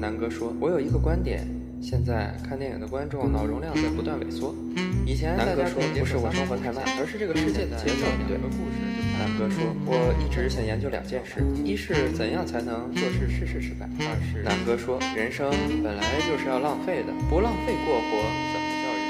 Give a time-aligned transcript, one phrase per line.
[0.00, 1.44] 南哥说：“我有一个观点，
[1.82, 4.54] 现在看电影的观众脑容量在不断萎缩。
[5.04, 8.38] 以前南哥说不是我生活太慢，而是这个世界的节奏不对。
[9.18, 15.50] 南哥说，我一直想研究两件事：一是怎样才能做事事事失败；二是南哥说，人生
[15.82, 18.22] 本来就是要浪费的，不浪费过活，
[18.54, 19.02] 怎么叫人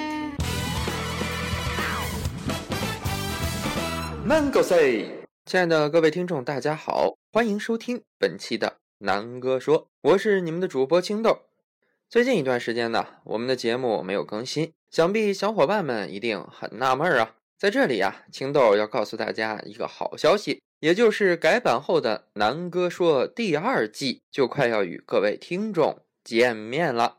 [4.25, 5.05] 生？Mango say，
[5.45, 8.79] 亲爱的各位听众，大家好，欢迎收听本期的。
[9.01, 11.43] 南哥说：“我是你们的主播青豆。
[12.11, 17.37] 最近一段时间呢，我们的节目没有更新，想必小伙伴们一定很纳闷啊。
[17.57, 27.19] 在这里啊，青豆要告诉大家一个好消息，也就是改版后的《南哥说》第二季就快要与各位听众见面了。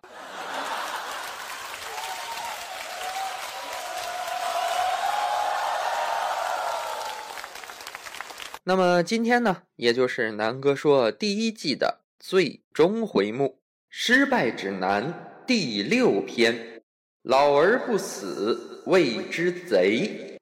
[8.70, 13.45] 那么今天呢，也就是南哥说第一季的最终回目
[13.89, 15.12] 《失败指南》
[15.48, 16.84] 第六篇：
[17.23, 20.38] 老而不死，谓之贼。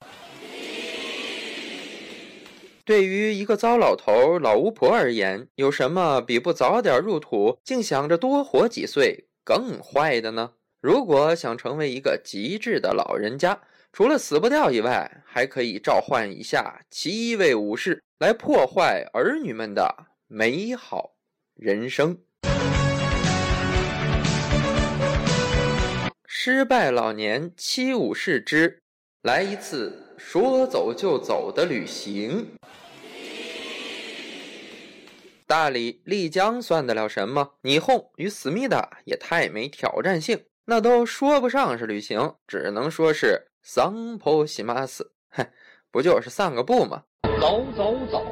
[2.84, 10.52] 对于一个糟老头、老巫婆而言，有什么比不早点入土，竟想着多活几岁更坏的呢？
[10.82, 13.62] 如果想成为一个极致的老人家，
[13.98, 18.04] 除了死不掉以外，还可以召唤一下七位武士。
[18.20, 21.16] 来破坏儿女们的美好
[21.56, 22.16] 人生。
[26.28, 28.84] 失败老年七武士之
[29.24, 32.52] 来一次说走就走的旅行。
[35.48, 37.54] 大理丽江算得了什么？
[37.64, 45.12] 霓虹与思密达也太没挑战性，那都说不上是旅行，只能说是桑坡西马斯。
[45.30, 45.52] 嗨，
[45.92, 47.04] 不就是散个步吗？
[47.40, 48.24] 走走走，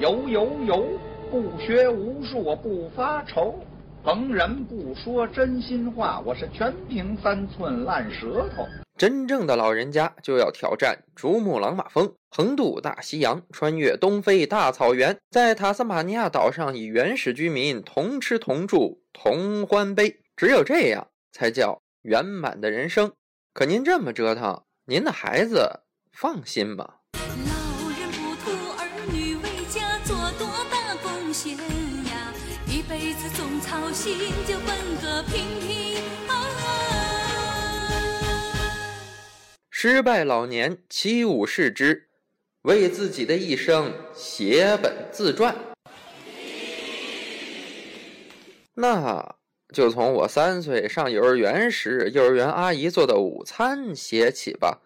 [0.00, 0.86] 游游游，
[1.30, 3.58] 不学无术不发愁。
[4.04, 8.66] 逢人不说真心话，我是全凭三寸烂舌头。
[8.96, 20.20] 真正的老人家就要挑战珠穆朗玛峰，横渡大西洋，穿越东非大草原，在塔斯马尼亚岛上与原始居民同吃同住同欢悲。
[20.36, 23.10] 只有这样才叫圆满的人生。
[23.52, 25.80] 可您这么折腾，您的孩子
[26.12, 26.86] 放心吗？
[33.92, 36.66] 心就奔个平平安安。
[39.70, 42.10] 失败老年七武士之
[42.62, 45.56] 为自己的一生写本自传，
[48.74, 49.36] 那
[49.74, 54.80] 就从我三岁上幼儿园时，幼儿园阿姨做的午餐写起吧。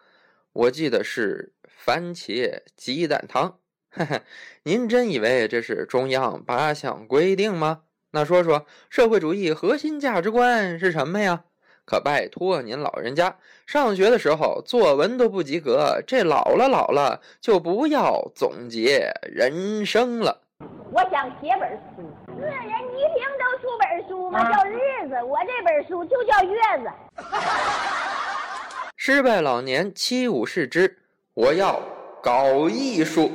[0.55, 3.59] 我记得是番茄鸡蛋汤。
[3.91, 4.23] 嘿嘿，
[4.63, 7.83] 您真以为这是中央八项规定吗？
[8.13, 11.45] 那说说社会主义核心价值观是什么呀？
[11.85, 20.48] 可拜托您老人家，上学的时候作文都不及格，这老了老了就不要总结人生了。
[20.91, 22.03] 我想写本书，
[22.35, 25.23] 个人一听都出本书嘛，叫日子。
[25.23, 26.91] 我这本书就叫月子。
[28.97, 30.99] 失败老年七武士之，
[31.35, 31.81] 我要
[32.21, 33.31] 搞艺术。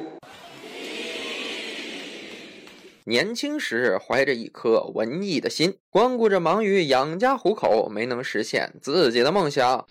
[3.05, 9.85] 年轻时怀着一颗文艺的心，光顾着忙于养家糊口，没能实现自己的梦想。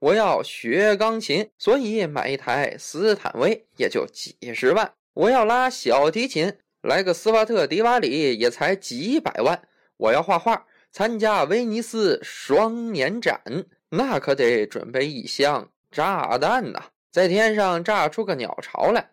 [0.00, 4.92] 我要学钢琴，所以买一台斯坦威也就几十万。
[5.14, 9.60] 我要拉小提琴，来个斯瓦特迪瓦里也才几百万。
[9.96, 13.42] 我要画画，参加威尼斯双年展，
[13.90, 19.10] 那可得准备一箱炸弹呐，在天上炸出个鸟巢来。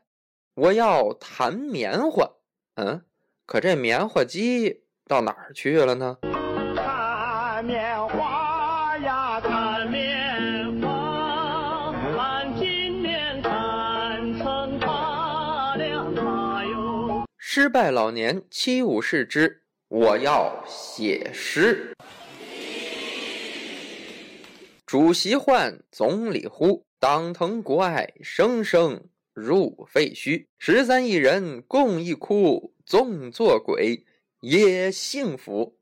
[0.53, 2.31] 我要弹棉花，
[2.75, 3.01] 嗯，
[3.45, 6.17] 可这棉花机到哪儿去了呢？
[6.75, 8.26] 弹棉花
[17.59, 21.91] 失败老年七武士之，我要写诗。
[24.85, 29.03] 主席唤，总理呼，党腾国爱，生生。
[29.33, 34.05] 入废墟，十三亿人共一哭，纵作鬼
[34.41, 35.79] 也幸福。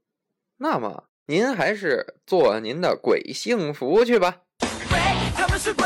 [0.56, 4.44] 那么，您还是做您的鬼幸福去吧。
[4.88, 4.98] 鬼，
[5.36, 5.86] 他们是，鬼，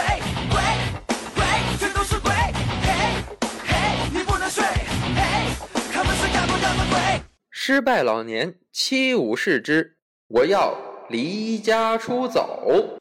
[7.71, 9.95] 失败老年七武士之，
[10.27, 10.75] 我要
[11.07, 12.98] 离家出走。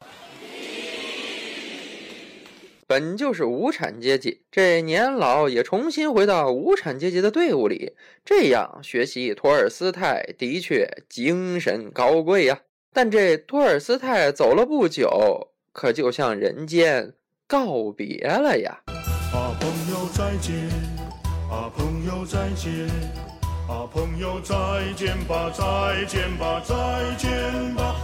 [2.85, 7.93] 本就是无产阶级，这年老也重新回到无产阶级的队伍里，
[8.23, 12.59] 这样学习托尔斯泰的确精神高贵呀。
[12.93, 17.15] 但这托尔斯泰走了不久，可就向人间
[17.47, 18.83] 告别了呀。
[19.33, 20.53] 啊，朋友再见！
[21.49, 22.87] 啊，朋友再见！
[23.69, 24.55] 啊，朋友再
[24.95, 27.95] 见吧，再见吧，再见吧。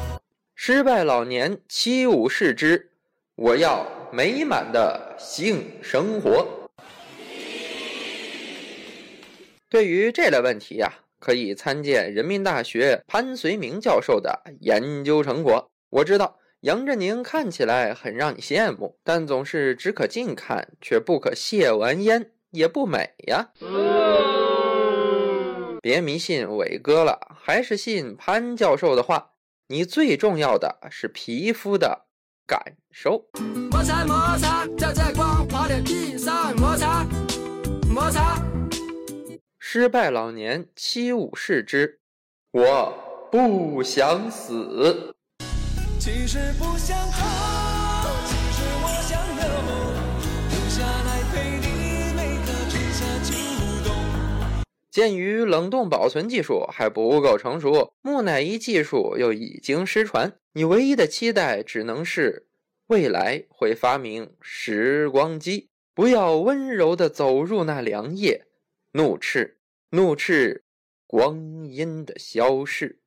[0.54, 2.92] 失败老年七五世之，
[3.34, 3.84] 我要
[4.14, 6.70] 美满的性生活。
[9.68, 10.88] 对于这类问题呀、
[11.20, 15.72] 可以参见人民大学潘绥铭教授的研究成果。
[15.90, 23.50] 我知道杨振宁看起来很让你羡慕，但总是只可近看，却不可亵玩焉，也不美呀。
[25.86, 29.34] 别迷信伟哥了，还是信潘教授的话。
[29.68, 32.08] 你最重要的是皮肤的
[32.48, 32.60] 感
[32.90, 33.28] 受。
[33.70, 37.06] 摩擦摩擦，在在光滑的地上摩擦
[37.88, 38.44] 摩擦。
[39.60, 42.00] 失败老年七五世之，
[42.50, 45.14] 我不想死。
[46.00, 47.35] 其实不想逃，
[54.96, 62.48] 鉴于冷冻保存技术还不够成熟，木乃伊技术又已经失传，你唯一的期待只能是
[62.88, 68.46] 未来会发明时光机，不要温柔地走入那凉夜，
[68.94, 69.58] 怒斥
[69.90, 70.64] 怒斥
[71.06, 73.02] 光阴的消逝。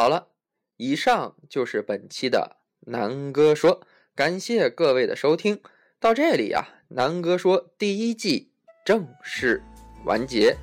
[0.00, 0.28] 好了，
[0.76, 3.80] 以上就是本期的南哥说，
[4.14, 5.60] 感谢各位的收听。
[5.98, 8.52] 到这里呀、南哥说第一季
[8.84, 9.60] 正式
[10.04, 10.56] 完结。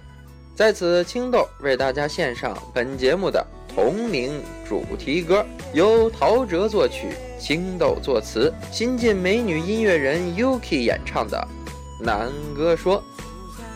[0.56, 11.46] 在此，青豆为大家献上本节目的同名主题歌，由陶喆作曲，青豆作词，新晋美女音乐人 Yuki 演唱的
[12.02, 13.02] 《南哥说》。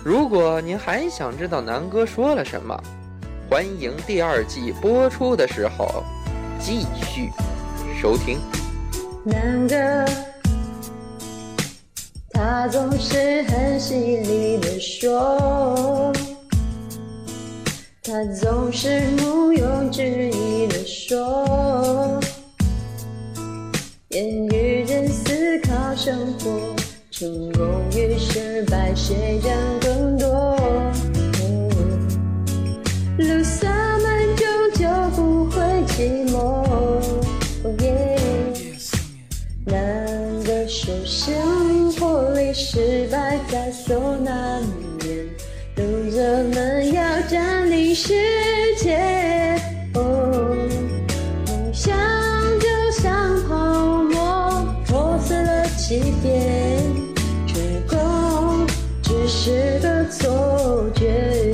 [0.06, 2.82] 如果您还想知道南哥说了什么，
[3.50, 6.04] 欢迎第二季播出的时候
[6.60, 7.32] 继续
[8.00, 8.38] 收听。
[9.24, 10.08] 男的，
[12.30, 16.14] 他总是很犀利的说，
[18.04, 22.20] 他总是毋庸置疑的说，
[24.10, 26.52] 言语间思考生活，
[27.10, 29.89] 成功与失败谁占更
[33.20, 33.68] 路洒
[33.98, 36.38] 满终究不会寂寞。
[36.38, 38.18] 哦耶。
[39.66, 40.06] 难
[40.46, 44.64] 的说，生活里失败在所难
[45.04, 45.28] 免，
[45.76, 48.14] 读者们要占领世
[48.78, 48.98] 界。
[49.96, 50.56] 哦，
[51.48, 51.94] 梦想
[52.58, 56.80] 就像泡沫，破碎了几遍，
[57.46, 58.66] 成功
[59.04, 61.49] 只是个错觉。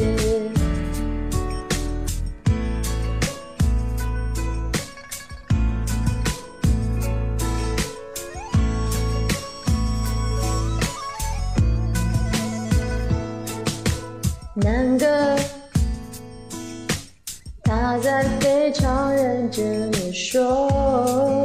[14.58, 15.06] 南哥，
[17.62, 21.44] 他在非常认真的说，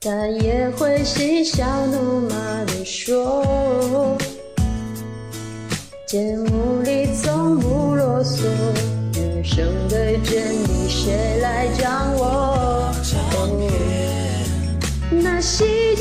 [0.00, 4.18] 他也会嬉笑怒骂的说，
[6.08, 8.42] 节目里从不啰嗦，
[9.14, 12.24] 人生的真理谁来掌握？
[12.24, 13.48] 哦
[15.10, 15.94] 那喜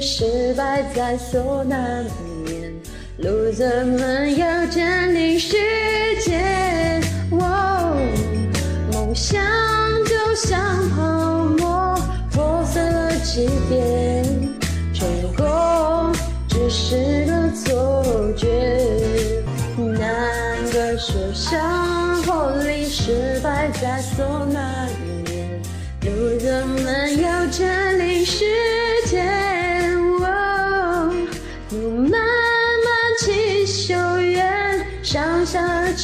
[0.00, 2.04] 失败在所难
[2.44, 2.72] 免，
[3.18, 5.56] 路者们要占领世
[6.24, 6.40] 界。
[7.32, 7.96] 哦，
[8.92, 9.40] 梦想
[10.06, 10.58] 就像
[10.90, 11.94] 泡沫，
[12.32, 14.24] 破碎了几遍，
[14.94, 16.14] 成功
[16.48, 18.48] 只是个错觉。
[19.76, 21.60] 难个说生
[22.22, 24.69] 活里失败在所难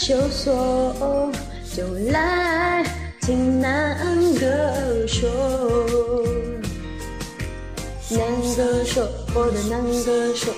[0.07, 1.33] 求索，
[1.75, 1.83] 就
[2.13, 2.85] 来
[3.23, 3.99] 听南
[4.39, 5.29] 哥说。
[8.11, 8.21] 南
[8.57, 9.05] 哥说。
[9.35, 10.53] 我的男歌手，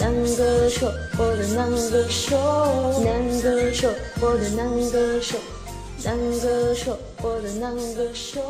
[0.00, 2.34] 男歌手，我的男歌手，
[3.04, 3.90] 男歌手，
[4.22, 5.36] 我的男歌手，
[6.02, 8.40] 男歌手，我的男歌手。